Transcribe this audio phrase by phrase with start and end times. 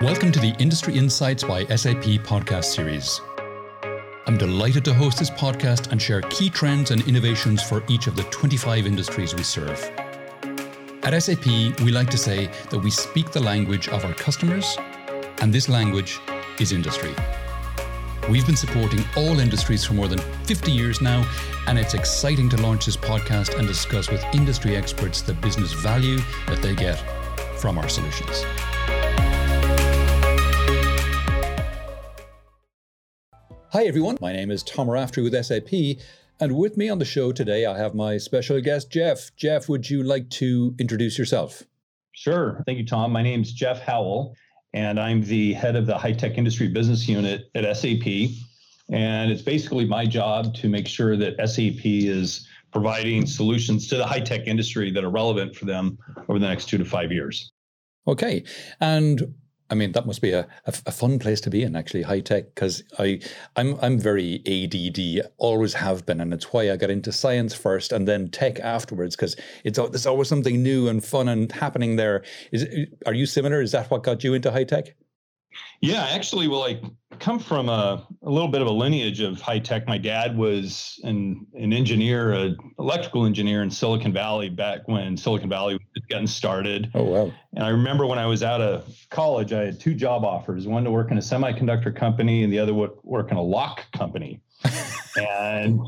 [0.00, 3.20] Welcome to the Industry Insights by SAP podcast series.
[4.26, 8.16] I'm delighted to host this podcast and share key trends and innovations for each of
[8.16, 9.78] the 25 industries we serve.
[11.02, 14.74] At SAP, we like to say that we speak the language of our customers,
[15.42, 16.18] and this language
[16.58, 17.14] is industry.
[18.30, 21.30] We've been supporting all industries for more than 50 years now,
[21.66, 26.20] and it's exciting to launch this podcast and discuss with industry experts the business value
[26.46, 26.96] that they get
[27.60, 28.46] from our solutions.
[33.72, 34.18] Hi, everyone.
[34.20, 36.02] My name is Tom Raftery with SAP.
[36.40, 39.30] And with me on the show today, I have my special guest, Jeff.
[39.36, 41.62] Jeff, would you like to introduce yourself?
[42.10, 42.64] Sure.
[42.66, 43.12] Thank you, Tom.
[43.12, 44.34] My name is Jeff Howell,
[44.72, 48.32] and I'm the head of the high tech industry business unit at SAP.
[48.90, 54.04] And it's basically my job to make sure that SAP is providing solutions to the
[54.04, 55.96] high tech industry that are relevant for them
[56.28, 57.52] over the next two to five years.
[58.08, 58.42] Okay.
[58.80, 59.32] And
[59.70, 62.20] I mean, that must be a, a, a, fun place to be in, actually, high
[62.20, 63.20] tech, because I
[63.56, 67.92] I'm I'm very ADD, always have been, and it's why I got into science first
[67.92, 72.24] and then tech afterwards, because it's there's always something new and fun and happening there.
[72.52, 72.66] Is
[73.06, 73.62] are you similar?
[73.62, 74.94] Is that what got you into high tech?
[75.80, 76.80] Yeah, actually, well, I
[77.20, 79.86] come from a, a little bit of a lineage of high tech.
[79.86, 85.48] My dad was an, an engineer, an electrical engineer in Silicon Valley back when Silicon
[85.48, 86.90] Valley was getting started.
[86.94, 87.32] Oh, wow.
[87.54, 90.82] And I remember when I was out of college, I had two job offers one
[90.84, 94.40] to work in a semiconductor company and the other would work in a lock company.
[95.16, 95.80] and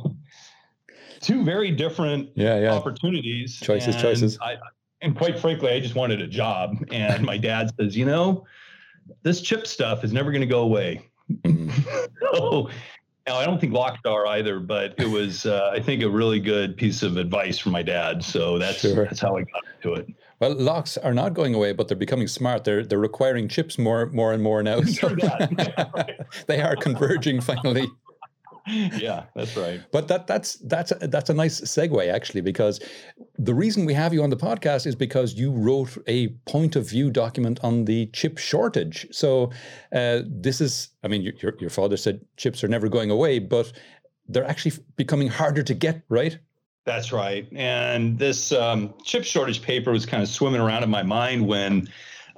[1.21, 2.75] two very different yeah, yeah.
[2.75, 3.59] opportunities.
[3.59, 4.39] Choices, and choices.
[4.43, 4.57] I,
[5.01, 6.77] and quite frankly, I just wanted a job.
[6.93, 8.45] And my dad says, you know,
[9.23, 11.09] this chip stuff is never going to go away.
[11.45, 12.07] Mm-hmm.
[12.35, 12.71] so,
[13.27, 16.41] now I don't think locks are either, but it was uh, I think a really
[16.41, 18.25] good piece of advice from my dad.
[18.25, 19.05] So that's sure.
[19.05, 20.09] that's how I got into it.
[20.41, 22.65] Well, locks are not going away, but they're becoming smart.
[22.65, 24.81] They're they're requiring chips more more and more now.
[24.93, 25.09] So
[26.49, 27.89] they are converging finally
[28.67, 29.81] yeah, that's right.
[29.91, 32.81] But that that's that's a, that's a nice segue actually, because
[33.39, 36.89] the reason we have you on the podcast is because you wrote a point of
[36.89, 39.07] view document on the chip shortage.
[39.11, 39.51] So
[39.93, 43.73] uh, this is, I mean, your your father said chips are never going away, but
[44.29, 46.39] they're actually becoming harder to get, right?
[46.85, 47.49] That's right.
[47.55, 51.89] And this um, chip shortage paper was kind of swimming around in my mind when.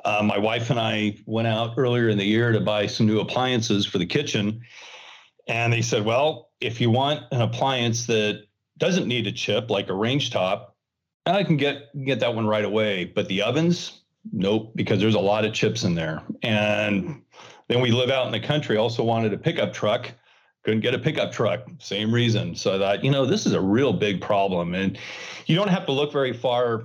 [0.06, 3.20] Uh, my wife and I went out earlier in the year to buy some new
[3.20, 4.60] appliances for the kitchen
[5.46, 8.44] and they said, well, if you want an appliance that
[8.78, 10.76] doesn't need a chip, like a range top,
[11.26, 13.04] I can get get that one right away.
[13.04, 16.22] But the ovens, nope, because there's a lot of chips in there.
[16.42, 17.22] And
[17.68, 20.10] then we live out in the country, also wanted a pickup truck.
[20.64, 22.54] Couldn't get a pickup truck, same reason.
[22.54, 24.74] So I thought, you know, this is a real big problem.
[24.74, 24.98] And
[25.44, 26.84] you don't have to look very far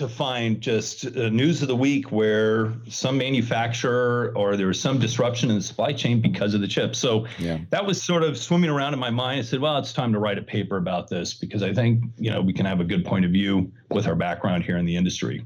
[0.00, 4.98] to find just uh, news of the week where some manufacturer or there was some
[4.98, 6.96] disruption in the supply chain because of the chip.
[6.96, 7.58] So yeah.
[7.68, 9.40] that was sort of swimming around in my mind.
[9.40, 12.30] I said, well, it's time to write a paper about this because I think, you
[12.30, 14.96] know, we can have a good point of view with our background here in the
[14.96, 15.44] industry.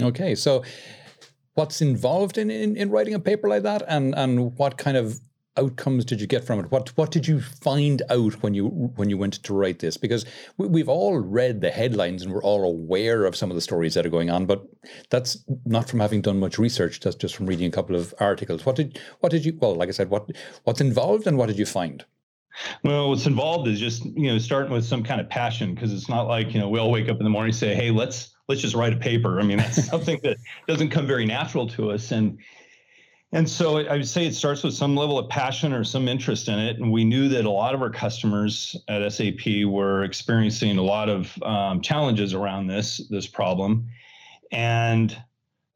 [0.00, 0.36] Okay.
[0.36, 0.62] So
[1.54, 5.20] what's involved in, in, in writing a paper like that and, and what kind of
[5.56, 6.70] outcomes did you get from it?
[6.70, 8.66] What what did you find out when you
[8.96, 9.96] when you went to write this?
[9.96, 10.24] Because
[10.56, 13.94] we, have all read the headlines and we're all aware of some of the stories
[13.94, 14.64] that are going on, but
[15.10, 17.00] that's not from having done much research.
[17.00, 18.64] That's just from reading a couple of articles.
[18.64, 19.56] What did what did you?
[19.60, 20.30] Well, like I said, what
[20.64, 22.04] what's involved and what did you find?
[22.82, 26.08] Well, what's involved is just you know starting with some kind of passion because it's
[26.08, 28.34] not like you know we all wake up in the morning and say, hey, let's
[28.48, 29.40] let's just write a paper.
[29.40, 32.38] I mean, that's something that doesn't come very natural to us and
[33.32, 36.48] and so I would say it starts with some level of passion or some interest
[36.48, 36.78] in it.
[36.78, 41.08] And we knew that a lot of our customers at SAP were experiencing a lot
[41.08, 43.88] of um, challenges around this this problem.
[44.50, 45.16] And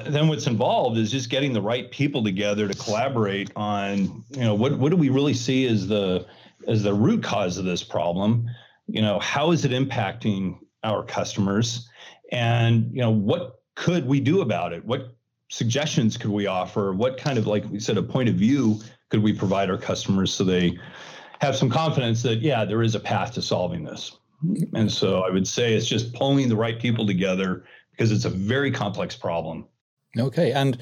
[0.00, 4.54] then what's involved is just getting the right people together to collaborate on, you know,
[4.54, 6.26] what what do we really see as the
[6.66, 8.50] as the root cause of this problem?
[8.88, 11.88] You know, how is it impacting our customers?
[12.32, 14.84] And you know, what could we do about it?
[14.84, 15.15] What
[15.49, 16.93] suggestions could we offer?
[16.93, 18.81] What kind of, like we said, a point of view
[19.11, 20.79] could we provide our customers so they
[21.41, 24.17] have some confidence that, yeah, there is a path to solving this?
[24.75, 28.31] And so I would say it's just pulling the right people together because it's a
[28.31, 29.67] very complex problem.
[30.19, 30.53] Okay.
[30.53, 30.79] And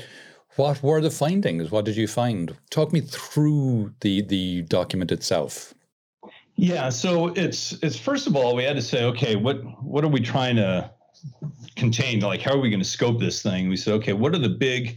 [0.56, 1.70] what were the findings?
[1.70, 2.56] What did you find?
[2.70, 5.74] Talk me through the the document itself.
[6.56, 10.08] Yeah, so it's it's first of all we had to say, okay, what what are
[10.08, 10.90] we trying to
[11.76, 14.38] contained like how are we going to scope this thing we said okay what are
[14.38, 14.96] the big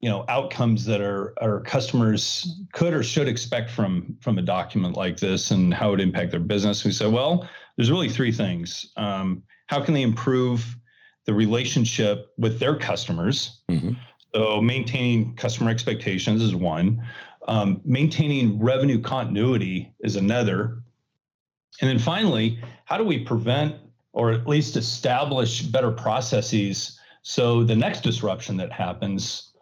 [0.00, 4.96] you know outcomes that our our customers could or should expect from from a document
[4.96, 8.92] like this and how it impact their business we said well there's really three things
[8.96, 10.76] um, how can they improve
[11.24, 13.92] the relationship with their customers mm-hmm.
[14.34, 17.06] So maintaining customer expectations is one.
[17.48, 20.82] Um, maintaining revenue continuity is another.
[21.80, 23.76] And then finally, how do we prevent
[24.12, 29.52] or at least establish better processes so the next disruption that happens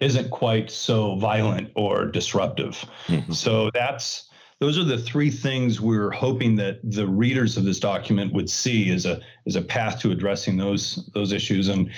[0.00, 2.84] isn't quite so violent or disruptive.
[3.06, 3.32] Mm-hmm.
[3.32, 4.28] So that's
[4.58, 8.90] those are the three things we're hoping that the readers of this document would see
[8.90, 11.68] as a as a path to addressing those those issues.
[11.68, 11.90] And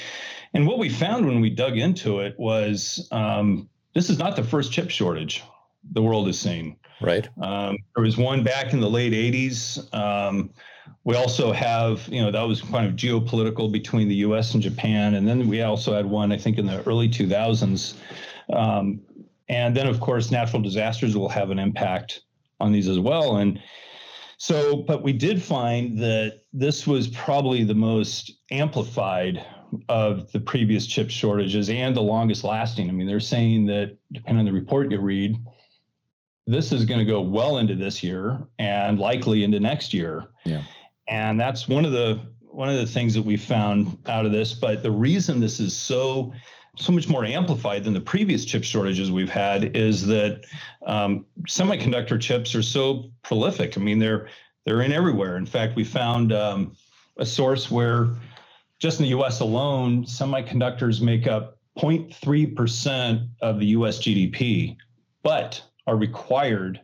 [0.54, 4.44] and what we found when we dug into it was um, this is not the
[4.44, 5.42] first chip shortage
[5.92, 6.76] the world is seeing.
[7.00, 7.28] Right.
[7.40, 9.92] Um, there was one back in the late '80s.
[9.94, 10.50] Um,
[11.04, 14.54] we also have, you know, that was kind of geopolitical between the U.S.
[14.54, 17.94] and Japan, and then we also had one, I think, in the early 2000s.
[18.52, 19.00] Um,
[19.48, 22.22] and then, of course, natural disasters will have an impact
[22.60, 23.36] on these as well.
[23.36, 23.60] And
[24.38, 29.44] so, but we did find that this was probably the most amplified
[29.88, 32.88] of the previous chip shortages and the longest lasting.
[32.88, 35.36] I mean, they're saying that, depending on the report you read,
[36.46, 40.26] this is going to go well into this year and likely into next year.
[40.44, 40.62] Yeah.
[41.08, 44.52] And that's one of the one of the things that we found out of this.
[44.52, 46.32] But the reason this is so
[46.78, 50.44] so much more amplified than the previous chip shortages we've had is that
[50.86, 53.76] um, semiconductor chips are so prolific.
[53.76, 54.28] I mean, they're
[54.64, 55.36] they're in everywhere.
[55.36, 56.76] In fact, we found um,
[57.18, 58.10] a source where
[58.78, 59.40] just in the U.S.
[59.40, 63.98] alone, semiconductors make up 0.3 percent of the U.S.
[63.98, 64.76] GDP,
[65.22, 66.80] but are required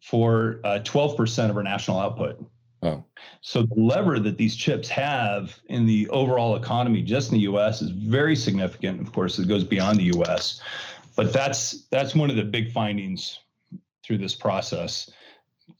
[0.00, 2.44] for uh, 12% of our national output.
[2.82, 3.04] Oh.
[3.40, 7.82] So the lever that these chips have in the overall economy, just in the U.S.,
[7.82, 9.00] is very significant.
[9.00, 10.60] Of course, it goes beyond the U.S.,
[11.16, 13.40] but that's that's one of the big findings
[14.04, 15.10] through this process.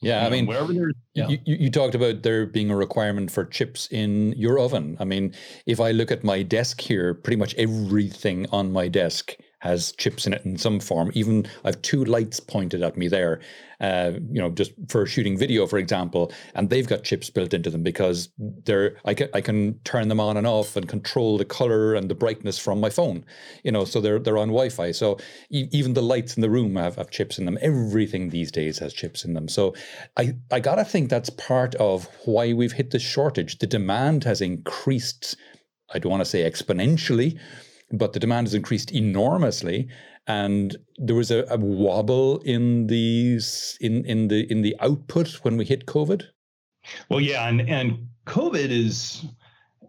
[0.01, 1.29] Yeah, I mean, wherever there's, yeah.
[1.29, 4.97] you, you talked about there being a requirement for chips in your oven.
[5.01, 5.35] I mean,
[5.67, 10.27] if I look at my desk here, pretty much everything on my desk has chips
[10.27, 11.11] in it in some form.
[11.15, 13.41] Even I have two lights pointed at me there,
[13.81, 17.71] uh, you know, just for shooting video, for example, and they've got chips built into
[17.71, 21.45] them because they're I can I can turn them on and off and control the
[21.45, 23.25] color and the brightness from my phone,
[23.65, 24.93] you know, so they're they're on Wi-Fi.
[24.93, 25.19] So
[25.51, 27.59] e- even the lights in the room have, have chips in them.
[27.61, 29.49] Everything these days has chips in them.
[29.49, 29.75] So
[30.17, 33.59] I I gotta think that's part of why we've hit this shortage.
[33.59, 35.37] The demand has increased.
[35.93, 37.39] I don't want to say exponentially,
[37.93, 39.89] but the demand has increased enormously
[40.27, 45.57] and there was a, a, wobble in these in in the in the output when
[45.57, 46.25] we hit covid?
[47.09, 49.25] Well yeah and and covid is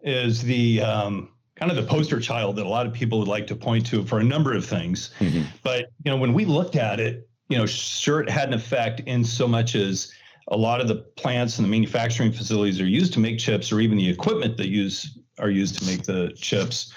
[0.01, 3.45] is the um, kind of the poster child that a lot of people would like
[3.47, 5.11] to point to for a number of things.
[5.19, 5.43] Mm-hmm.
[5.61, 9.01] but you know when we looked at it you know sure it had an effect
[9.01, 10.13] in so much as
[10.47, 13.79] a lot of the plants and the manufacturing facilities are used to make chips or
[13.79, 16.93] even the equipment that use are used to make the chips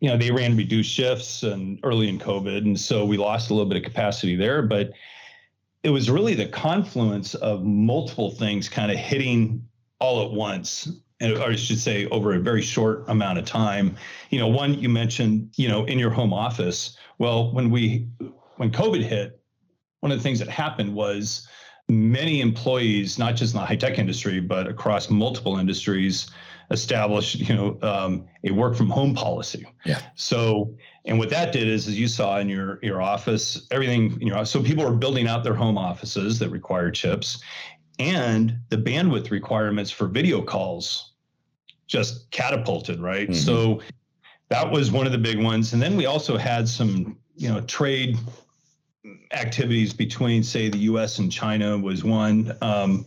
[0.00, 2.58] you know, they ran reduced shifts and early in COVID.
[2.58, 4.62] And so we lost a little bit of capacity there.
[4.62, 4.92] But
[5.82, 9.66] it was really the confluence of multiple things kind of hitting
[10.00, 10.88] all at once
[11.22, 13.96] or I should say over a very short amount of time.
[14.30, 16.96] You know, one you mentioned, you know, in your home office.
[17.18, 18.08] Well, when we
[18.56, 19.40] when COVID hit,
[20.00, 21.48] one of the things that happened was
[21.88, 26.28] many employees, not just in the high tech industry, but across multiple industries,
[26.70, 29.66] established, you know, um, a work from home policy.
[29.84, 30.00] Yeah.
[30.14, 30.74] So,
[31.04, 34.44] and what that did is, as you saw in your your office, everything, you know,
[34.44, 37.42] so people were building out their home offices that require chips,
[37.98, 41.12] and the bandwidth requirements for video calls
[41.86, 43.28] just catapulted, right?
[43.28, 43.34] Mm-hmm.
[43.34, 43.80] So
[44.48, 47.60] that was one of the big ones, and then we also had some, you know,
[47.62, 48.16] trade
[49.32, 51.18] activities between, say, the U.S.
[51.18, 53.04] and China was one, um,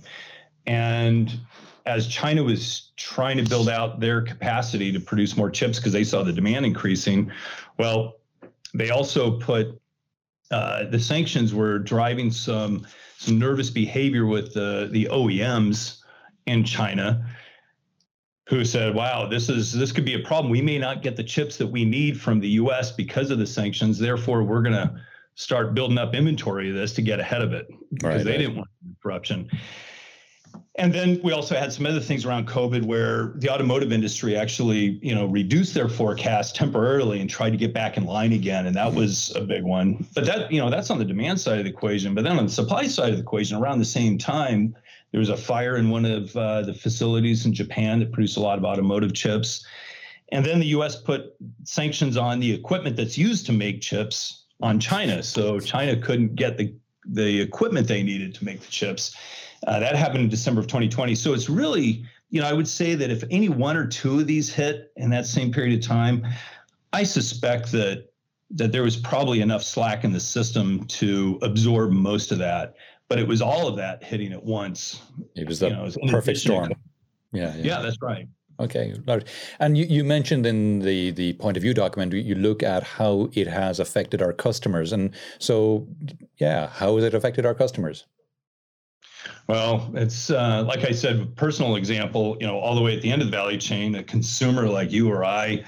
[0.68, 1.40] and
[1.88, 6.04] as China was trying to build out their capacity to produce more chips because they
[6.04, 7.32] saw the demand increasing,
[7.80, 8.18] well,
[8.74, 9.80] they also put
[10.52, 12.86] uh, the sanctions were driving some
[13.18, 16.02] some nervous behavior with the the OEMs
[16.46, 17.26] in China,
[18.48, 20.52] who said, "Wow, this is this could be a problem.
[20.52, 22.92] We may not get the chips that we need from the U.S.
[22.92, 23.98] because of the sanctions.
[23.98, 25.02] Therefore, we're going to
[25.36, 28.58] start building up inventory of this to get ahead of it because right, they didn't
[28.58, 28.70] want
[29.02, 29.50] corruption."
[30.80, 35.00] And then we also had some other things around COVID where the automotive industry actually,
[35.02, 38.68] you know, reduced their forecast temporarily and tried to get back in line again.
[38.68, 40.06] And that was a big one.
[40.14, 42.14] But that, you know, that's on the demand side of the equation.
[42.14, 44.76] But then on the supply side of the equation, around the same time,
[45.12, 48.42] there was a fire in one of uh, the facilities in Japan that produced a
[48.42, 49.66] lot of automotive chips.
[50.32, 54.80] And then the US put sanctions on the equipment that's used to make chips on
[54.80, 55.24] China.
[55.24, 59.16] So China couldn't get the, the equipment they needed to make the chips.
[59.66, 61.16] Uh, that happened in December of 2020.
[61.16, 64.28] So it's really, you know, I would say that if any one or two of
[64.28, 66.26] these hit in that same period of time,
[66.94, 68.10] I suspect that
[68.52, 72.76] that there was probably enough slack in the system to absorb most of that.
[73.10, 75.02] But it was all of that hitting at once.
[75.36, 76.72] It was the you know, perfect storm.
[77.32, 78.28] yeah, yeah, yeah, that's right.
[78.60, 78.96] Okay,
[79.60, 83.30] and you, you mentioned in the the point of view document you look at how
[83.34, 85.88] it has affected our customers, and so
[86.38, 88.06] yeah, how has it affected our customers?
[89.48, 92.38] Well, it's uh, like I said, personal example.
[92.40, 94.92] You know, all the way at the end of the value chain, a consumer like
[94.92, 95.64] you or I,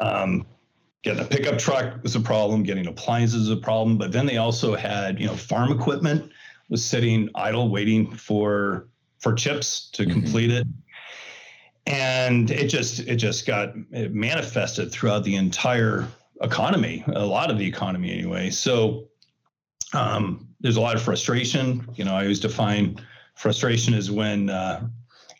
[0.00, 0.46] um,
[1.02, 2.62] getting a pickup truck was a problem.
[2.62, 3.98] Getting appliances is a problem.
[3.98, 6.30] But then they also had, you know, farm equipment
[6.68, 10.12] was sitting idle, waiting for for chips to mm-hmm.
[10.12, 10.66] complete it
[11.86, 16.06] and it just it just got it manifested throughout the entire
[16.40, 19.08] economy a lot of the economy anyway so
[19.92, 22.98] um, there's a lot of frustration you know i always define
[23.36, 24.84] frustration as when uh,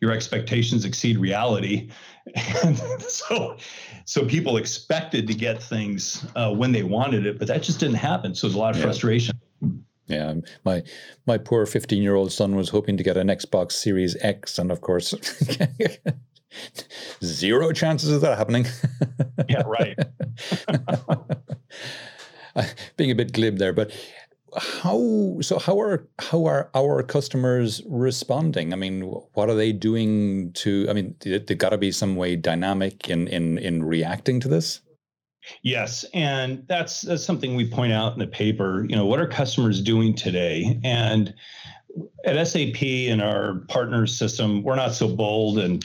[0.01, 1.91] your expectations exceed reality
[2.63, 2.79] and
[3.09, 3.57] so
[4.05, 7.97] so people expected to get things uh, when they wanted it but that just didn't
[7.97, 8.85] happen so there's a lot of yeah.
[8.85, 9.41] frustration
[10.07, 10.35] yeah,
[10.67, 10.83] my
[11.27, 14.71] my poor 15 year old son was hoping to get an Xbox Series X, and
[14.71, 15.15] of course,
[17.25, 18.67] Zero chances of that happening.
[19.49, 19.99] yeah, right.
[22.97, 23.93] Being a bit glib there, but
[24.57, 30.53] how so how are how are our customers responding i mean what are they doing
[30.53, 34.49] to i mean there got to be some way dynamic in in in reacting to
[34.49, 34.81] this
[35.63, 39.27] yes and that's that's something we point out in the paper you know what are
[39.27, 41.35] customers doing today and
[42.25, 45.85] at sap in our partner system we're not so bold and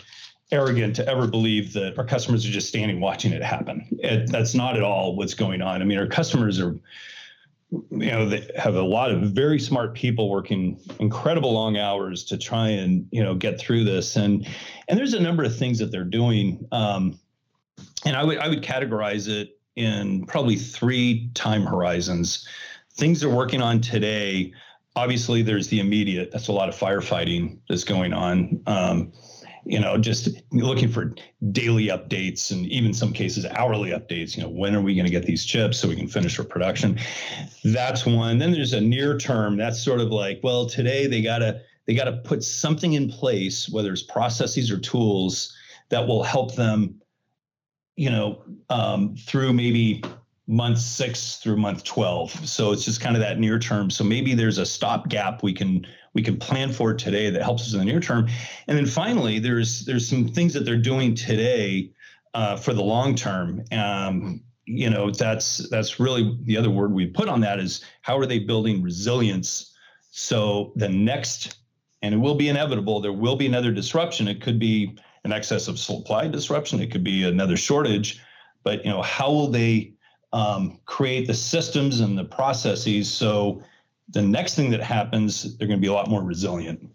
[0.51, 3.85] arrogant to ever believe that our customers are just standing watching it happen.
[3.99, 5.81] It, that's not at all what's going on.
[5.81, 6.75] I mean, our customers are,
[7.71, 12.38] you know, they have a lot of very smart people working incredible long hours to
[12.38, 14.47] try and you know get through this, and
[14.88, 16.65] and there's a number of things that they're doing.
[16.71, 17.19] Um,
[18.05, 22.47] and I would I would categorize it in probably three time horizons.
[22.95, 24.51] Things they're working on today.
[24.95, 26.31] Obviously, there's the immediate.
[26.31, 28.61] That's a lot of firefighting that's going on.
[28.65, 29.13] Um,
[29.69, 31.13] you know, just looking for
[31.51, 34.35] daily updates and even some cases hourly updates.
[34.35, 36.45] You know, when are we going to get these chips so we can finish our
[36.45, 36.97] production?
[37.63, 38.39] That's one.
[38.39, 39.57] Then there's a near term.
[39.57, 43.93] That's sort of like, well, today they gotta they gotta put something in place, whether
[43.93, 45.55] it's processes or tools
[45.89, 46.99] that will help them,
[47.95, 50.03] you know, um, through maybe
[50.47, 54.33] month six through month 12 so it's just kind of that near term so maybe
[54.33, 57.86] there's a stopgap we can we can plan for today that helps us in the
[57.86, 58.28] near term.
[58.68, 61.92] And then finally, there's there's some things that they're doing today
[62.34, 63.63] uh, for the long term.
[63.72, 68.18] Um, you know, that's that's really the other word we put on that is how
[68.18, 69.74] are they building resilience?
[70.12, 71.58] So the next,
[72.01, 74.28] and it will be inevitable, there will be another disruption.
[74.28, 76.82] It could be an excess of supply disruption.
[76.82, 78.22] It could be another shortage.
[78.63, 79.94] But you know, how will they
[80.34, 83.63] um, create the systems and the processes so
[84.12, 86.89] the next thing that happens, they're going to be a lot more resilient.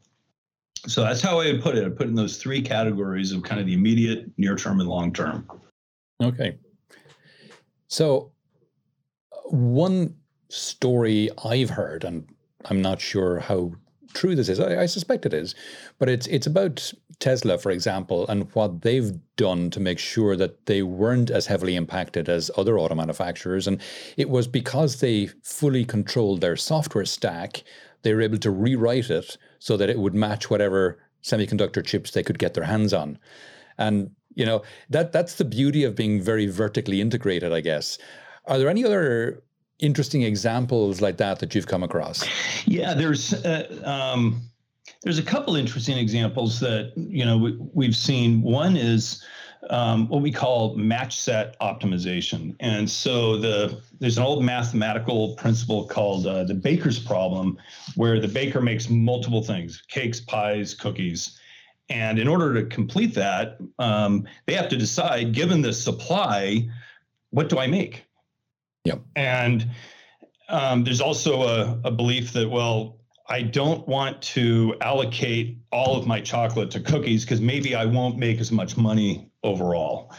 [0.87, 1.85] So that's how I would put it.
[1.85, 5.13] I put in those three categories of kind of the immediate, near term, and long
[5.13, 5.49] term.
[6.23, 6.59] Okay.
[7.89, 8.33] So
[9.33, 10.15] uh, one
[10.49, 12.29] story I've heard, and
[12.67, 13.73] I'm not sure how
[14.15, 14.61] true this is.
[14.61, 15.55] I, I, suspect it is,
[15.99, 20.67] but it's it's about Tesla, for example, and what they've done to make sure that
[20.67, 23.67] they weren't as heavily impacted as other auto manufacturers.
[23.67, 23.81] And
[24.17, 27.63] it was because they fully controlled their software stack,
[28.03, 32.23] they were able to rewrite it so that it would match whatever semiconductor chips they
[32.23, 33.19] could get their hands on.
[33.79, 37.99] And you know that that's the beauty of being very vertically integrated, I guess.
[38.47, 39.43] Are there any other
[39.79, 42.25] interesting examples like that that you've come across?
[42.67, 44.43] Yeah, there's uh, um,
[45.03, 48.43] there's a couple interesting examples that you know we, have seen.
[48.43, 49.23] One is
[49.71, 55.87] um, what we call match set optimization, and so the there's an old mathematical principle
[55.87, 57.59] called uh, the baker's problem,
[57.97, 61.39] where the baker makes multiple things: cakes, pies, cookies.
[61.91, 66.67] And in order to complete that, um, they have to decide, given the supply,
[67.29, 68.07] what do I make?
[68.85, 69.01] Yep.
[69.17, 69.71] And
[70.49, 76.07] um, there's also a, a belief that, well, I don't want to allocate all of
[76.07, 80.13] my chocolate to cookies because maybe I won't make as much money overall.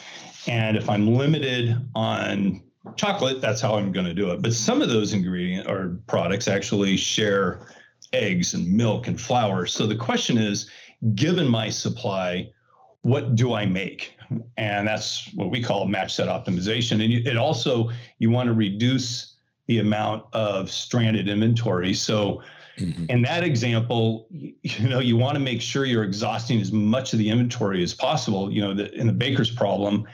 [0.47, 2.63] And if I'm limited on
[2.95, 4.41] chocolate, that's how I'm going to do it.
[4.41, 7.67] But some of those ingredient or products actually share
[8.13, 9.67] eggs and milk and flour.
[9.67, 10.69] So the question is,
[11.13, 12.51] given my supply,
[13.01, 14.14] what do I make?
[14.57, 17.03] And that's what we call match set optimization.
[17.03, 17.89] And you, it also,
[18.19, 19.35] you want to reduce
[19.67, 21.93] the amount of stranded inventory.
[21.93, 22.43] So
[22.77, 23.05] mm-hmm.
[23.09, 27.19] in that example, you know, you want to make sure you're exhausting as much of
[27.19, 28.51] the inventory as possible.
[28.51, 30.07] You know, the, in the baker's problem,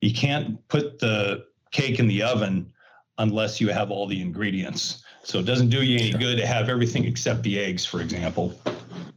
[0.00, 2.72] you can't put the cake in the oven
[3.18, 5.02] unless you have all the ingredients.
[5.22, 8.54] So it doesn't do you any good to have everything except the eggs, for example.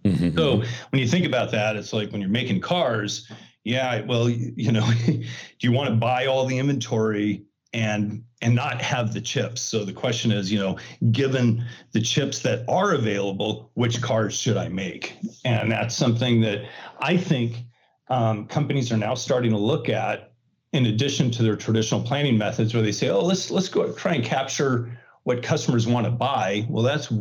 [0.04, 0.36] Mm-hmm.
[0.36, 3.30] So when you think about that, it's like when you're making cars,
[3.64, 5.24] yeah, well, you know, do
[5.60, 9.62] you want to buy all the inventory and and not have the chips?
[9.62, 10.78] So the question is, you know,
[11.12, 15.18] given the chips that are available, which cars should I make?
[15.44, 16.66] And that's something that
[17.00, 17.58] I think
[18.10, 20.34] um, companies are now starting to look at
[20.74, 24.14] in addition to their traditional planning methods where they say oh let's let's go try
[24.14, 27.12] and capture what customers want to buy well that's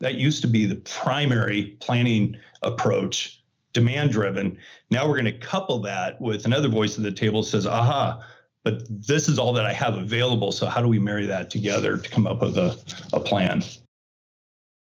[0.00, 3.41] that used to be the primary planning approach
[3.72, 4.56] demand driven
[4.90, 8.22] now we're going to couple that with another voice at the table says aha
[8.64, 11.96] but this is all that i have available so how do we marry that together
[11.96, 12.78] to come up with a,
[13.12, 13.62] a plan?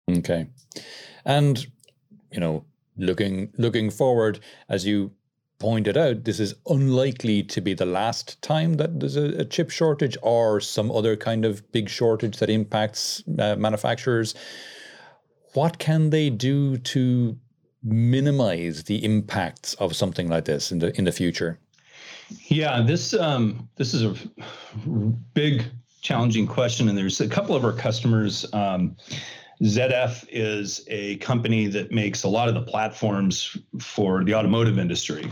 [0.09, 0.47] Okay.
[1.25, 1.65] And
[2.31, 2.65] you know
[2.97, 5.11] looking looking forward as you
[5.59, 9.69] pointed out, this is unlikely to be the last time that there's a, a chip
[9.69, 14.35] shortage or some other kind of big shortage that impacts uh, manufacturers.
[15.53, 17.37] What can they do to
[17.83, 21.59] minimize the impacts of something like this in the in the future?
[22.47, 24.15] Yeah, this um, this is a
[25.33, 25.63] big
[26.01, 28.45] challenging question, and there's a couple of our customers.
[28.53, 28.95] Um,
[29.61, 35.29] ZF is a company that makes a lot of the platforms for the automotive industry.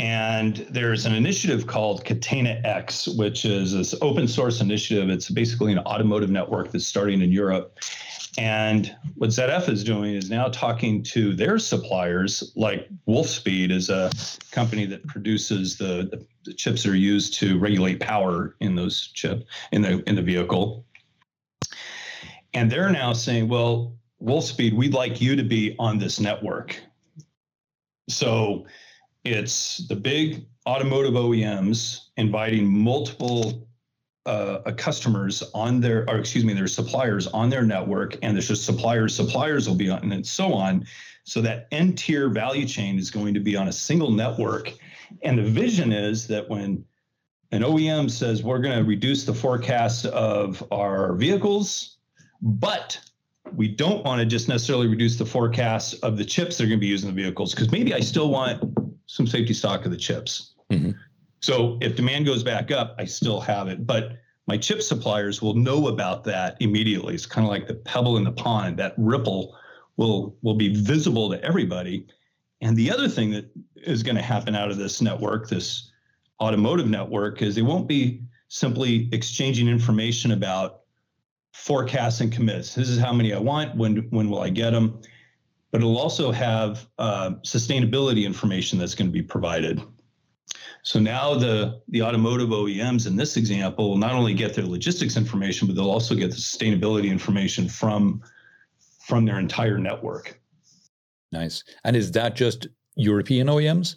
[0.00, 5.10] And there's an initiative called Catena X, which is this open source initiative.
[5.10, 7.78] It's basically an automotive network that's starting in Europe.
[8.38, 14.10] And what ZF is doing is now talking to their suppliers, like Wolfspeed is a
[14.52, 19.44] company that produces the, the, chips that are used to regulate power in those chip
[19.72, 20.84] in the in the vehicle.
[22.54, 26.80] And they're now saying, well, Wolfspeed, we'd like you to be on this network.
[28.08, 28.66] So
[29.24, 33.68] it's the big automotive OEMs inviting multiple
[34.26, 38.64] uh, customers on their, or excuse me, their suppliers on their network, and there's just
[38.64, 40.86] suppliers, suppliers will be on, and so on.
[41.24, 44.72] So that N tier value chain is going to be on a single network.
[45.22, 46.84] And the vision is that when
[47.52, 51.98] an OEM says we're going to reduce the forecast of our vehicles
[52.42, 52.98] but
[53.54, 56.78] we don't want to just necessarily reduce the forecast of the chips that are going
[56.78, 58.62] to be used in the vehicles because maybe I still want
[59.06, 60.54] some safety stock of the chips.
[60.70, 60.92] Mm-hmm.
[61.40, 63.86] So if demand goes back up, I still have it.
[63.86, 67.14] But my chip suppliers will know about that immediately.
[67.14, 68.78] It's kind of like the pebble in the pond.
[68.78, 69.56] That ripple
[69.96, 72.06] will will be visible to everybody.
[72.60, 75.92] And the other thing that is going to happen out of this network, this
[76.40, 80.80] automotive network, is they won't be simply exchanging information about
[81.52, 82.74] forecasts and commits.
[82.74, 83.76] This is how many I want.
[83.76, 85.00] When when will I get them?
[85.70, 89.80] But it'll also have uh, sustainability information that's going to be provided.
[90.82, 95.16] So now the the automotive OEMs in this example will not only get their logistics
[95.16, 98.22] information, but they'll also get the sustainability information from
[99.06, 100.40] from their entire network.
[101.32, 101.64] Nice.
[101.84, 103.96] And is that just European OEMs?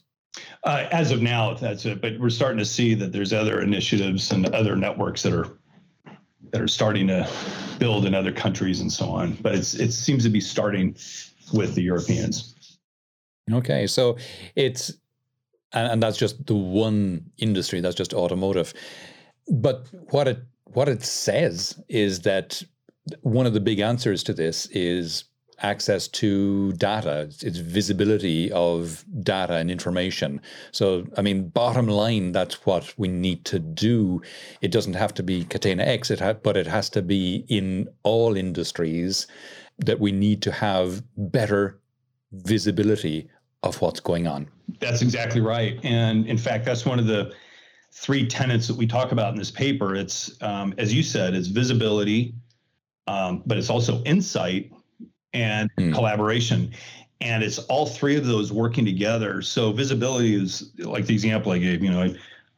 [0.63, 2.01] Uh, as of now, that's it.
[2.01, 5.57] But we're starting to see that there's other initiatives and other networks that are
[6.51, 7.29] that are starting to
[7.79, 9.33] build in other countries and so on.
[9.41, 10.95] But it's it seems to be starting
[11.53, 12.79] with the Europeans.
[13.51, 14.17] Okay, so
[14.55, 14.93] it's
[15.73, 18.73] and, and that's just the one industry that's just automotive.
[19.49, 22.61] But what it what it says is that
[23.21, 25.25] one of the big answers to this is
[25.61, 30.41] access to data, it's, visibility of data and information.
[30.71, 34.21] So, I mean, bottom line, that's what we need to do.
[34.61, 37.87] It doesn't have to be Catena X, it ha- but it has to be in
[38.03, 39.27] all industries
[39.79, 41.79] that we need to have better
[42.31, 43.29] visibility
[43.63, 44.47] of what's going on.
[44.79, 45.79] That's exactly right.
[45.83, 47.33] And in fact, that's one of the
[47.91, 49.95] three tenets that we talk about in this paper.
[49.95, 52.33] It's, um, as you said, it's visibility,
[53.07, 54.71] um, but it's also insight
[55.33, 55.93] and mm.
[55.93, 56.73] collaboration.
[57.21, 59.41] And it's all three of those working together.
[59.41, 62.15] So visibility is like the example I gave, you know, I,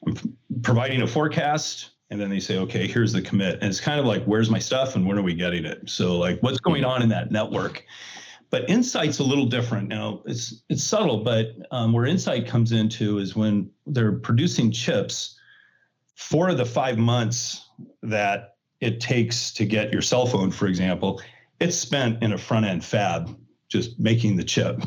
[0.07, 3.59] I'm providing a forecast and then they say, okay, here's the commit.
[3.61, 5.89] And it's kind of like, where's my stuff and when are we getting it?
[5.89, 7.83] So like what's going on in that network?
[8.55, 9.89] But insight's a little different.
[9.89, 15.37] Now it's it's subtle, but um, where insight comes into is when they're producing chips.
[16.15, 17.69] Four of the five months
[18.01, 21.21] that it takes to get your cell phone, for example,
[21.59, 23.37] it's spent in a front end fab
[23.67, 24.81] just making the chip.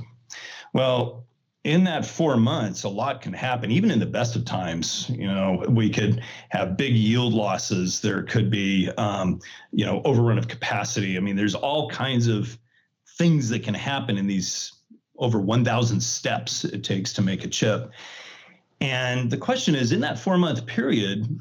[0.72, 1.26] Well,
[1.62, 5.10] in that four months, a lot can happen, even in the best of times.
[5.10, 8.00] You know, we could have big yield losses.
[8.00, 9.40] There could be, um,
[9.72, 11.18] you know, overrun of capacity.
[11.18, 12.56] I mean, there's all kinds of
[13.18, 14.72] things that can happen in these
[15.18, 17.90] over 1,000 steps it takes to make a chip.
[18.80, 21.38] And the question is in that four month period,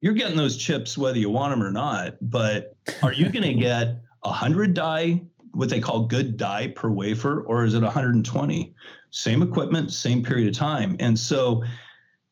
[0.00, 2.14] you're getting those chips whether you want them or not.
[2.22, 5.22] But are you going to get 100 die,
[5.52, 8.74] what they call good die per wafer, or is it 120?
[9.10, 10.96] Same equipment, same period of time.
[10.98, 11.62] And so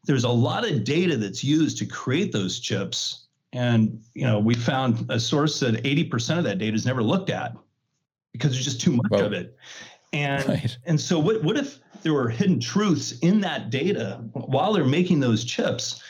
[0.05, 3.27] there's a lot of data that's used to create those chips.
[3.53, 7.29] And you know, we found a source that 80% of that data is never looked
[7.29, 7.55] at
[8.33, 9.57] because there's just too much well, of it.
[10.13, 10.79] And right.
[10.87, 15.21] and so what what if there were hidden truths in that data while they're making
[15.21, 16.03] those chips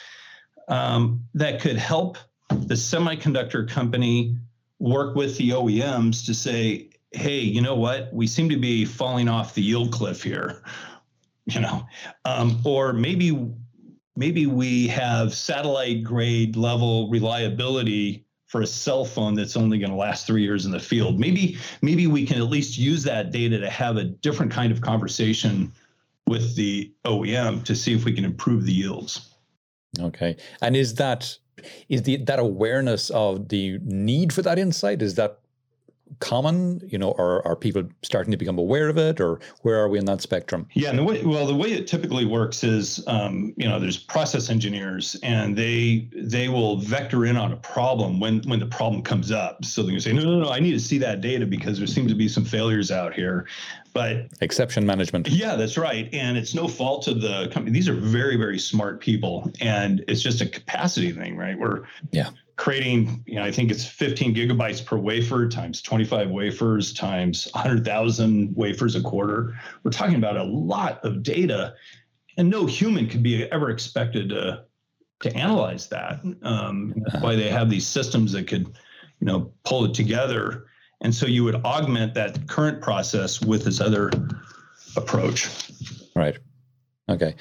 [0.69, 2.17] um, that could help
[2.49, 4.37] the semiconductor company
[4.79, 8.13] work with the OEMs to say, hey, you know what?
[8.13, 10.63] We seem to be falling off the yield cliff here,
[11.47, 11.87] you know,
[12.25, 13.53] um, or maybe
[14.17, 19.97] maybe we have satellite grade level reliability for a cell phone that's only going to
[19.97, 21.21] last three years in the field.
[21.21, 24.81] Maybe maybe we can at least use that data to have a different kind of
[24.81, 25.73] conversation
[26.27, 29.35] with the OEM to see if we can improve the yields.
[30.01, 31.39] Okay, and is that
[31.89, 35.40] is the that awareness of the need for that insight is that
[36.19, 36.81] common?
[36.87, 39.99] You know, are are people starting to become aware of it, or where are we
[39.99, 40.67] in that spectrum?
[40.75, 43.97] Yeah, and the way well, the way it typically works is, um, you know, there's
[43.97, 49.03] process engineers, and they they will vector in on a problem when when the problem
[49.03, 49.65] comes up.
[49.65, 51.87] So they can say, no, no, no, I need to see that data because there
[51.87, 53.47] seems to be some failures out here.
[53.93, 55.29] But exception management.
[55.29, 56.09] Yeah, that's right.
[56.13, 57.73] And it's no fault of the company.
[57.73, 59.51] These are very, very smart people.
[59.61, 61.59] And it's just a capacity thing, right?
[61.59, 66.93] We're yeah creating, you know, I think it's 15 gigabytes per wafer times 25 wafers
[66.93, 69.59] times 100,000 wafers a quarter.
[69.83, 71.73] We're talking about a lot of data,
[72.37, 74.65] and no human could be ever expected to
[75.21, 76.21] to analyze that.
[76.43, 78.67] Um, that's why they have these systems that could,
[79.21, 80.67] you know, pull it together.
[81.01, 84.11] And so you would augment that current process with this other
[84.97, 85.49] approach.
[86.15, 86.37] Right.
[87.09, 87.37] Okay.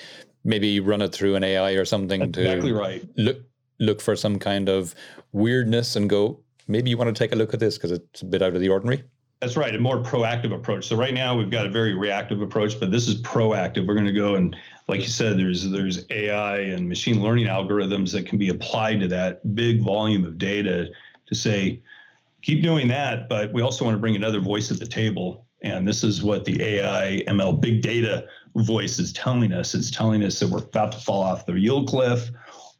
[0.45, 3.05] Maybe run it through an AI or something That's to exactly right.
[3.17, 3.48] Look
[3.79, 4.93] look for some kind of
[5.31, 8.25] weirdness and go, maybe you want to take a look at this because it's a
[8.25, 9.03] bit out of the ordinary?
[9.41, 10.87] That's right, a more proactive approach.
[10.87, 13.87] So right now we've got a very reactive approach, but this is proactive.
[13.87, 14.55] We're going to go and,
[14.89, 19.07] like you said, there's there's AI and machine learning algorithms that can be applied to
[19.09, 20.89] that big volume of data
[21.27, 21.81] to say,
[22.41, 25.45] keep doing that, but we also want to bring another voice at the table.
[25.61, 29.73] And this is what the AI ML big data voice is telling us.
[29.73, 32.29] It's telling us that we're about to fall off the yield cliff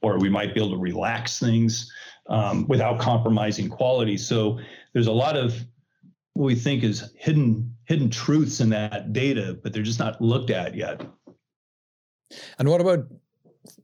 [0.01, 1.91] or we might be able to relax things
[2.29, 4.17] um, without compromising quality.
[4.17, 4.59] So
[4.93, 5.55] there's a lot of
[6.33, 10.51] what we think is hidden hidden truths in that data, but they're just not looked
[10.51, 11.01] at yet.
[12.59, 13.07] And what about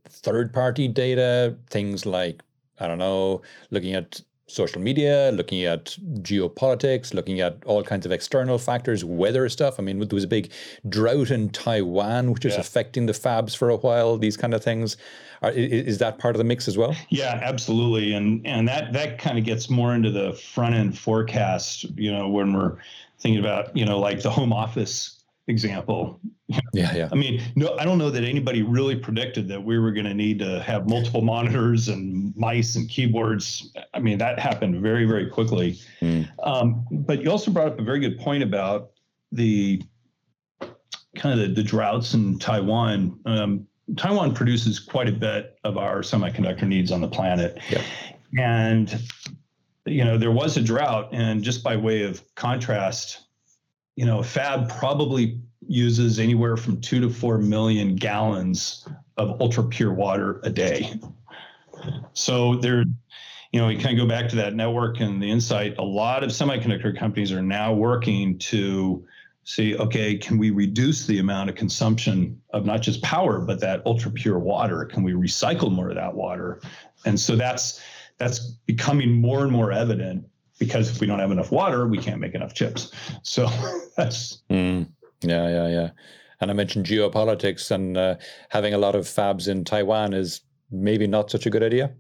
[0.10, 1.58] third party data?
[1.70, 2.44] Things like
[2.80, 8.12] I don't know, looking at social media, looking at geopolitics, looking at all kinds of
[8.12, 9.80] external factors, weather stuff.
[9.80, 10.52] I mean, there was a big
[10.88, 12.60] drought in Taiwan, which is yeah.
[12.60, 14.18] affecting the fabs for a while.
[14.18, 14.98] These kind of things.
[15.42, 16.96] Are, is that part of the mix as well?
[17.10, 18.14] Yeah, absolutely.
[18.14, 21.84] And and that that kind of gets more into the front end forecast.
[21.98, 22.78] You know, when we're
[23.20, 25.15] thinking about you know like the home office
[25.48, 26.20] example.
[26.74, 27.10] Yeah, yeah.
[27.12, 30.14] I mean, no, I don't know that anybody really predicted that we were going to
[30.14, 33.72] need to have multiple monitors and mice and keyboards.
[33.94, 35.80] I mean, that happened very, very quickly.
[36.02, 36.28] Mm.
[36.44, 38.92] Um, but you also brought up a very good point about
[39.32, 39.82] the
[41.16, 43.20] kind of the, the droughts in Taiwan.
[43.26, 47.60] Um, Taiwan produces quite a bit of our semiconductor needs on the planet.
[47.70, 47.84] Yeah.
[48.38, 49.00] And
[49.86, 53.25] you know, there was a drought, and just by way of contrast,
[53.96, 59.64] you know, a fab probably uses anywhere from two to four million gallons of ultra
[59.64, 61.00] pure water a day.
[62.14, 62.84] So there,
[63.52, 65.78] you know, we kind of go back to that network and the insight.
[65.78, 69.06] A lot of semiconductor companies are now working to
[69.44, 73.82] see, okay, can we reduce the amount of consumption of not just power, but that
[73.86, 74.86] ultra pure water?
[74.86, 76.60] Can we recycle more of that water?
[77.06, 77.82] And so that's
[78.18, 80.26] that's becoming more and more evident
[80.60, 82.92] because if we don't have enough water, we can't make enough chips.
[83.24, 83.50] So
[83.98, 84.88] that's mm,
[85.22, 85.90] yeah, yeah, yeah.
[86.42, 88.16] And I mentioned geopolitics and uh,
[88.50, 91.94] having a lot of fabs in Taiwan is maybe not such a good idea.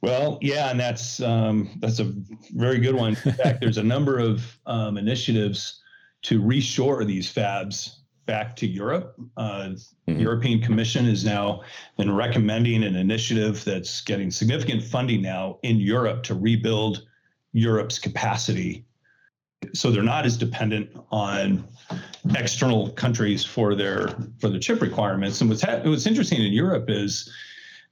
[0.00, 2.12] Well, yeah, and that's um, that's a
[2.54, 3.16] very good one.
[3.24, 5.80] In fact, there's a number of um, initiatives
[6.22, 7.96] to reshore these fabs
[8.26, 9.16] back to Europe.
[9.36, 10.14] Uh, mm-hmm.
[10.14, 11.62] The European Commission has now
[11.96, 17.04] been recommending an initiative that's getting significant funding now in Europe to rebuild
[17.52, 18.84] Europe's capacity.
[19.74, 21.66] So they're not as dependent on
[22.36, 24.08] external countries for their
[24.38, 25.40] for the chip requirements.
[25.40, 27.32] And what's ha- what's interesting in Europe is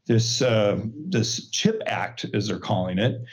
[0.07, 3.25] this uh, this Chip Act, as they're calling it,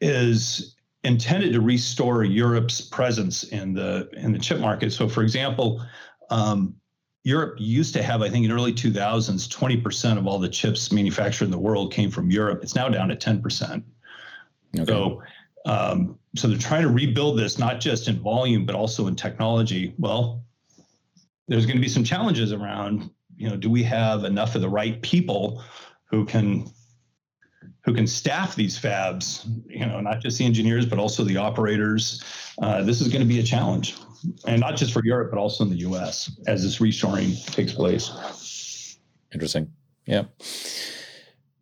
[0.00, 4.92] is intended to restore Europe's presence in the in the chip market.
[4.92, 5.84] So, for example,
[6.30, 6.76] um,
[7.24, 11.44] Europe used to have, I think, in early 2000s, 20% of all the chips manufactured
[11.44, 12.60] in the world came from Europe.
[12.62, 13.82] It's now down to 10%.
[14.74, 14.86] Okay.
[14.86, 15.22] So,
[15.66, 19.94] um, so they're trying to rebuild this not just in volume but also in technology.
[19.98, 20.44] Well,
[21.48, 23.10] there's going to be some challenges around.
[23.36, 25.62] You know, do we have enough of the right people
[26.04, 26.70] who can
[27.84, 29.46] who can staff these fabs?
[29.68, 32.22] You know, not just the engineers but also the operators.
[32.60, 33.96] Uh, this is going to be a challenge
[34.46, 36.30] and not just for Europe, but also in the U.S.
[36.46, 38.98] as this reshoring takes place.
[39.32, 39.72] Interesting.
[40.06, 40.24] Yeah.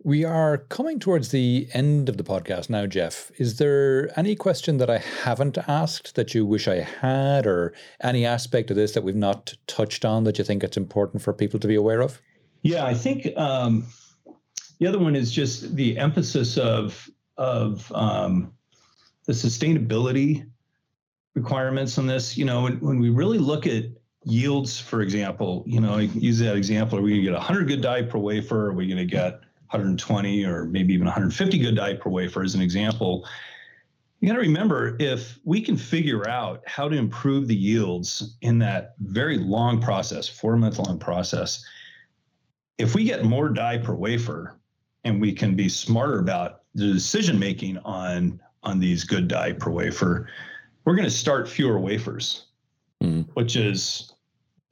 [0.05, 3.33] We are coming towards the end of the podcast now, Jeff.
[3.37, 8.25] Is there any question that I haven't asked that you wish I had, or any
[8.25, 11.59] aspect of this that we've not touched on that you think it's important for people
[11.59, 12.23] to be aware of?
[12.63, 13.87] Yeah, I think um,
[14.79, 18.53] the other one is just the emphasis of of um,
[19.27, 20.49] the sustainability
[21.35, 22.37] requirements on this.
[22.37, 23.85] You know, when, when we really look at
[24.23, 27.81] yields, for example, you know, use that example, are we going to get 100 good
[27.81, 28.67] die per wafer?
[28.69, 32.55] Are we going to get 120 or maybe even 150 good die per wafer as
[32.55, 33.27] an example?
[34.21, 38.59] You got to remember if we can figure out how to improve the yields in
[38.59, 41.65] that very long process, four month long process,
[42.79, 44.59] if we get more die per wafer
[45.05, 49.71] and we can be smarter about the decision making on on these good die per
[49.71, 50.29] wafer,
[50.85, 52.47] we're going to start fewer wafers,
[53.03, 53.27] mm.
[53.35, 54.13] which is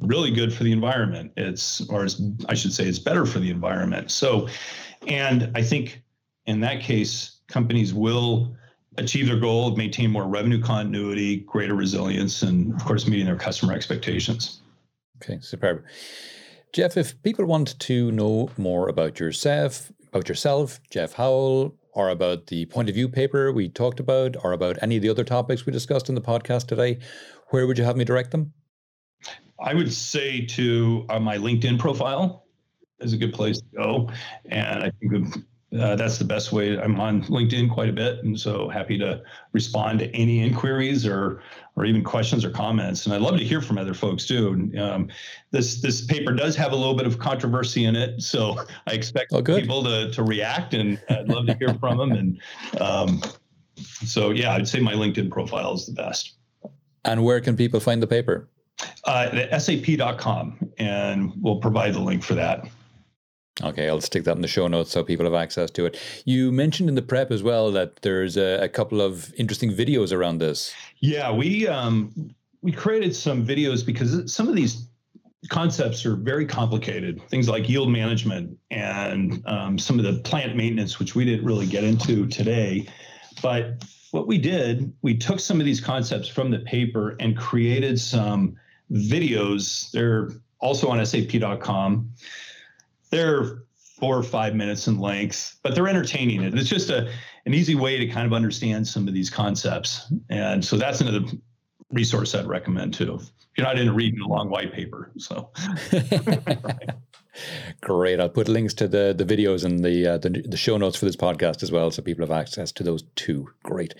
[0.00, 1.32] really good for the environment.
[1.36, 2.06] It's, or
[2.48, 4.10] I should say, it's better for the environment.
[4.10, 4.48] So,
[5.06, 6.02] and I think
[6.46, 8.54] in that case, companies will
[8.98, 13.36] achieve their goal of maintain more revenue continuity, greater resilience, and of course, meeting their
[13.36, 14.60] customer expectations.
[15.22, 15.84] Okay, superb.
[16.72, 22.48] Jeff, if people want to know more about yourself, about yourself, Jeff Howell, or about
[22.48, 25.64] the point of view paper we talked about, or about any of the other topics
[25.64, 26.98] we discussed in the podcast today,
[27.48, 28.52] where would you have me direct them?
[29.58, 32.46] I would say to uh, my LinkedIn profile
[33.00, 34.10] is a good place to go,
[34.46, 35.36] and I think
[35.78, 36.78] uh, that's the best way.
[36.78, 41.42] I'm on LinkedIn quite a bit, and so happy to respond to any inquiries or
[41.74, 43.04] or even questions or comments.
[43.04, 44.70] And I'd love to hear from other folks too.
[44.78, 45.08] Um,
[45.50, 49.32] this this paper does have a little bit of controversy in it, so I expect
[49.32, 52.12] oh, people to to react, and I'd love to hear from them.
[52.12, 52.40] And
[52.80, 53.22] um,
[53.76, 56.34] so yeah, I'd say my LinkedIn profile is the best.
[57.04, 58.48] And where can people find the paper?
[59.04, 62.68] Uh, sap.com, and we'll provide the link for that.
[63.62, 65.98] Okay, I'll stick that in the show notes so people have access to it.
[66.26, 70.12] You mentioned in the prep as well that there's a, a couple of interesting videos
[70.12, 70.74] around this.
[71.00, 74.88] Yeah, we um, we created some videos because some of these
[75.48, 77.22] concepts are very complicated.
[77.28, 81.66] Things like yield management and um, some of the plant maintenance, which we didn't really
[81.66, 82.86] get into today.
[83.40, 87.98] But what we did, we took some of these concepts from the paper and created
[88.00, 88.56] some
[88.90, 89.90] videos.
[89.90, 92.12] They're also on sap.com
[93.10, 93.62] they're
[93.98, 96.44] four or five minutes in length, but they're entertaining.
[96.44, 97.10] And it's just a
[97.46, 100.12] an easy way to kind of understand some of these concepts.
[100.28, 101.24] And so that's another
[101.90, 103.14] resource I'd recommend too.
[103.20, 105.12] If you're not into reading a long white paper.
[105.16, 105.50] So
[107.80, 108.20] Great.
[108.20, 111.04] I'll put links to the the videos and the, uh, the the show notes for
[111.04, 113.48] this podcast as well, so people have access to those too.
[113.62, 113.94] Great.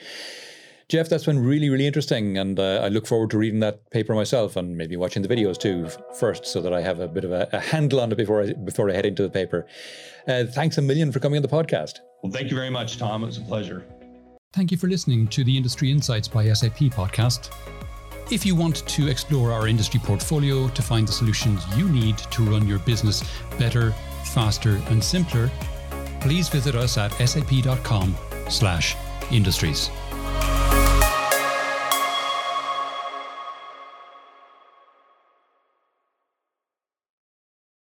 [0.88, 2.38] Jeff, that's been really, really interesting.
[2.38, 5.58] And uh, I look forward to reading that paper myself and maybe watching the videos
[5.58, 8.42] too first so that I have a bit of a, a handle on it before
[8.42, 9.66] I, before I head into the paper.
[10.28, 11.98] Uh, thanks a million for coming on the podcast.
[12.22, 13.24] Well, thank you very much, Tom.
[13.24, 13.84] It was a pleasure.
[14.52, 17.50] Thank you for listening to the Industry Insights by SAP podcast.
[18.30, 22.44] If you want to explore our industry portfolio to find the solutions you need to
[22.44, 23.24] run your business
[23.58, 23.92] better,
[24.24, 25.50] faster, and simpler,
[26.20, 28.16] please visit us at sap.com
[28.48, 28.96] slash
[29.30, 29.90] industries.